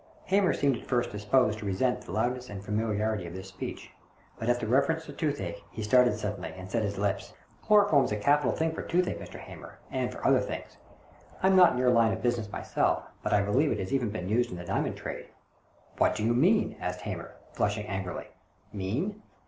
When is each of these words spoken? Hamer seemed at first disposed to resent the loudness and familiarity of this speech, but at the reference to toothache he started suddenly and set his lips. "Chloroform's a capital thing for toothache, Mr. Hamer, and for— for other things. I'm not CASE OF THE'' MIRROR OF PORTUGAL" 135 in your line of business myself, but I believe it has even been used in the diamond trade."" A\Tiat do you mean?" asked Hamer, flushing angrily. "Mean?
Hamer 0.25 0.51
seemed 0.51 0.77
at 0.77 0.87
first 0.87 1.11
disposed 1.11 1.59
to 1.59 1.65
resent 1.67 2.01
the 2.01 2.11
loudness 2.11 2.49
and 2.49 2.65
familiarity 2.65 3.27
of 3.27 3.35
this 3.35 3.49
speech, 3.49 3.91
but 4.39 4.49
at 4.49 4.59
the 4.59 4.65
reference 4.65 5.05
to 5.05 5.13
toothache 5.13 5.61
he 5.69 5.83
started 5.83 6.17
suddenly 6.17 6.51
and 6.57 6.71
set 6.71 6.81
his 6.81 6.97
lips. 6.97 7.35
"Chloroform's 7.61 8.11
a 8.11 8.15
capital 8.17 8.51
thing 8.51 8.71
for 8.71 8.81
toothache, 8.81 9.19
Mr. 9.19 9.37
Hamer, 9.37 9.77
and 9.91 10.11
for— 10.11 10.17
for 10.17 10.25
other 10.27 10.39
things. 10.39 10.77
I'm 11.43 11.55
not 11.55 11.73
CASE 11.73 11.73
OF 11.73 11.77
THE'' 11.77 11.77
MIRROR 11.77 11.77
OF 11.77 11.77
PORTUGAL" 11.77 11.77
135 11.77 11.77
in 11.77 11.77
your 11.77 12.01
line 12.01 12.13
of 12.13 12.23
business 12.23 12.51
myself, 12.51 13.03
but 13.21 13.33
I 13.33 13.41
believe 13.43 13.71
it 13.71 13.77
has 13.79 13.93
even 13.93 14.09
been 14.09 14.27
used 14.27 14.49
in 14.49 14.57
the 14.57 14.65
diamond 14.65 14.97
trade."" 14.97 15.27
A\Tiat 15.99 16.15
do 16.15 16.23
you 16.25 16.33
mean?" 16.33 16.77
asked 16.81 17.01
Hamer, 17.01 17.35
flushing 17.53 17.85
angrily. 17.85 18.25
"Mean? 18.73 19.21